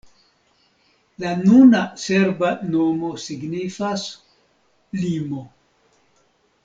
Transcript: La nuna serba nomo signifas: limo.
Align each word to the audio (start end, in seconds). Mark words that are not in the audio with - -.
La 1.23 1.33
nuna 1.41 1.81
serba 2.05 2.49
nomo 2.71 3.11
signifas: 3.25 4.07
limo. 5.05 5.45